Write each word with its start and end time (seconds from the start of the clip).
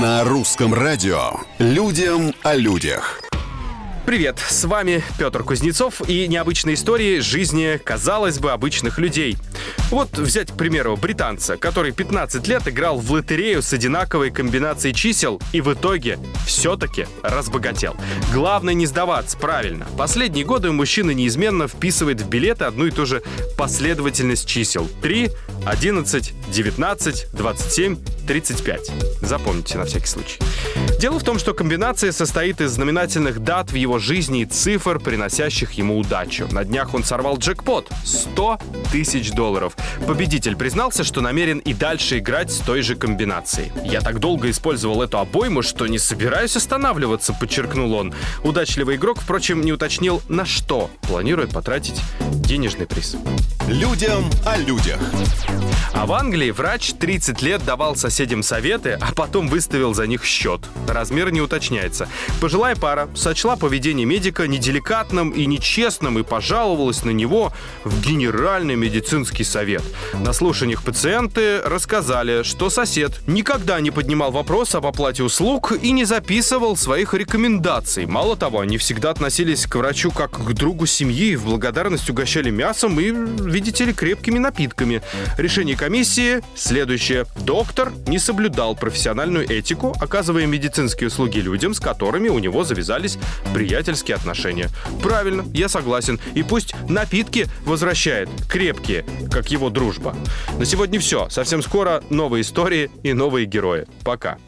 На 0.00 0.22
русском 0.22 0.74
радио 0.74 1.32
«Людям 1.58 2.32
о 2.44 2.54
людях». 2.54 3.20
Привет, 4.06 4.38
с 4.38 4.64
вами 4.64 5.02
Петр 5.18 5.42
Кузнецов 5.42 6.08
и 6.08 6.28
необычные 6.28 6.74
истории 6.74 7.18
жизни, 7.18 7.80
казалось 7.82 8.38
бы, 8.38 8.52
обычных 8.52 8.98
людей. 8.98 9.36
Вот 9.90 10.16
взять, 10.16 10.52
к 10.52 10.54
примеру, 10.54 10.96
британца, 10.96 11.56
который 11.56 11.92
15 11.92 12.46
лет 12.46 12.68
играл 12.68 12.98
в 12.98 13.10
лотерею 13.10 13.60
с 13.60 13.72
одинаковой 13.72 14.30
комбинацией 14.30 14.94
чисел 14.94 15.42
и 15.52 15.60
в 15.60 15.74
итоге 15.74 16.18
все-таки 16.46 17.06
разбогател. 17.22 17.96
Главное 18.32 18.74
не 18.74 18.86
сдаваться, 18.86 19.36
правильно. 19.36 19.86
Последние 19.96 20.44
годы 20.44 20.70
мужчина 20.70 21.10
неизменно 21.10 21.66
вписывает 21.66 22.20
в 22.20 22.28
билеты 22.28 22.64
одну 22.64 22.86
и 22.86 22.90
ту 22.90 23.04
же 23.04 23.22
последовательность 23.58 24.46
чисел. 24.46 24.88
3, 25.02 25.30
11, 25.66 26.32
19, 26.50 27.26
27, 27.32 27.96
35. 28.28 28.92
Запомните 29.22 29.78
на 29.78 29.86
всякий 29.86 30.06
случай. 30.06 30.38
Дело 31.00 31.18
в 31.18 31.24
том, 31.24 31.38
что 31.38 31.54
комбинация 31.54 32.12
состоит 32.12 32.60
из 32.60 32.72
знаменательных 32.72 33.42
дат 33.42 33.70
в 33.70 33.74
его 33.74 33.98
жизни 33.98 34.42
и 34.42 34.44
цифр, 34.44 34.98
приносящих 34.98 35.72
ему 35.72 35.98
удачу. 35.98 36.46
На 36.52 36.64
днях 36.64 36.92
он 36.92 37.04
сорвал 37.04 37.38
джекпот— 37.38 37.88
100 38.04 38.58
тысяч 38.92 39.32
долларов. 39.32 39.74
Победитель 40.06 40.56
признался, 40.56 41.04
что 41.04 41.22
намерен 41.22 41.58
и 41.58 41.72
дальше 41.72 42.18
играть 42.18 42.52
с 42.52 42.58
той 42.58 42.82
же 42.82 42.96
комбинацией. 42.96 43.72
«Я 43.82 44.02
так 44.02 44.18
долго 44.18 44.50
использовал 44.50 45.02
эту 45.02 45.18
обойму, 45.18 45.62
что 45.62 45.86
не 45.86 45.98
собираюсь 45.98 46.54
останавливаться»,— 46.54 47.32
подчеркнул 47.40 47.94
он. 47.94 48.12
Удачливый 48.44 48.96
игрок, 48.96 49.20
впрочем, 49.20 49.62
не 49.62 49.72
уточнил, 49.72 50.20
на 50.28 50.44
что 50.44 50.90
планирует 51.02 51.50
потратить 51.50 51.98
денежный 52.20 52.86
приз. 52.86 53.16
Людям 53.68 54.24
о 54.44 54.56
людях. 54.56 54.98
А 55.94 56.06
в 56.06 56.12
Англии 56.12 56.50
врач 56.50 56.92
30 56.94 57.42
лет 57.42 57.64
давал 57.64 57.96
соседям 57.96 58.17
советы, 58.42 58.98
а 59.00 59.12
потом 59.12 59.48
выставил 59.48 59.94
за 59.94 60.06
них 60.06 60.24
счет. 60.24 60.60
Размер 60.88 61.30
не 61.30 61.40
уточняется. 61.40 62.08
Пожилая 62.40 62.74
пара 62.74 63.08
сочла 63.14 63.56
поведение 63.56 64.06
медика 64.06 64.46
неделикатным 64.46 65.30
и 65.30 65.46
нечестным 65.46 66.18
и 66.18 66.22
пожаловалась 66.22 67.04
на 67.04 67.10
него 67.10 67.52
в 67.84 68.00
Генеральный 68.00 68.74
медицинский 68.74 69.44
совет. 69.44 69.82
На 70.14 70.32
слушаниях 70.32 70.82
пациенты 70.82 71.60
рассказали, 71.60 72.42
что 72.42 72.70
сосед 72.70 73.20
никогда 73.26 73.80
не 73.80 73.90
поднимал 73.90 74.30
вопрос 74.30 74.74
об 74.74 74.86
оплате 74.86 75.22
услуг 75.22 75.72
и 75.80 75.90
не 75.92 76.04
записывал 76.04 76.76
своих 76.76 77.14
рекомендаций. 77.14 78.06
Мало 78.06 78.36
того, 78.36 78.60
они 78.60 78.78
всегда 78.78 79.10
относились 79.10 79.66
к 79.66 79.76
врачу 79.76 80.10
как 80.10 80.32
к 80.32 80.52
другу 80.52 80.86
семьи, 80.86 81.36
в 81.36 81.44
благодарность 81.44 82.08
угощали 82.10 82.50
мясом 82.50 82.98
и, 82.98 83.10
видите 83.10 83.84
ли, 83.84 83.92
крепкими 83.92 84.38
напитками. 84.38 85.02
Решение 85.36 85.76
комиссии 85.76 86.42
следующее. 86.54 87.26
Доктор 87.44 87.92
не 88.08 88.18
соблюдал 88.18 88.74
профессиональную 88.74 89.48
этику, 89.48 89.94
оказывая 90.00 90.46
медицинские 90.46 91.08
услуги 91.08 91.38
людям, 91.38 91.74
с 91.74 91.80
которыми 91.80 92.28
у 92.28 92.38
него 92.38 92.64
завязались 92.64 93.18
приятельские 93.54 94.16
отношения. 94.16 94.70
Правильно, 95.02 95.44
я 95.54 95.68
согласен. 95.68 96.18
И 96.34 96.42
пусть 96.42 96.74
напитки 96.88 97.46
возвращает 97.64 98.28
крепкие, 98.48 99.04
как 99.30 99.50
его 99.50 99.70
дружба. 99.70 100.16
На 100.58 100.64
сегодня 100.64 100.98
все. 101.00 101.28
Совсем 101.28 101.62
скоро 101.62 102.02
новые 102.10 102.42
истории 102.42 102.90
и 103.02 103.12
новые 103.12 103.46
герои. 103.46 103.86
Пока. 104.04 104.38